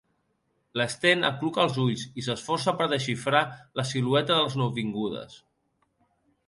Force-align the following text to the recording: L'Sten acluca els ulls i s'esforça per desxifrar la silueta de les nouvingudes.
L'Sten 0.79 1.27
acluca 1.29 1.61
els 1.65 1.77
ulls 1.83 2.05
i 2.21 2.25
s'esforça 2.29 2.73
per 2.81 2.89
desxifrar 2.95 3.43
la 3.81 3.87
silueta 3.93 4.33
de 4.35 4.43
les 4.49 4.59
nouvingudes. 4.63 5.41